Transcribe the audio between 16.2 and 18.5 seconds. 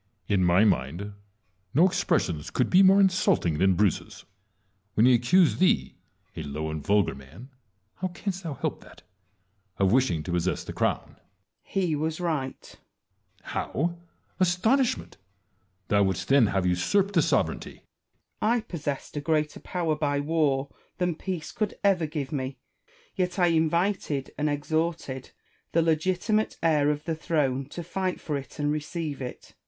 then, have usurped the sovereignty! WALLACE AND KING EDWARD L iii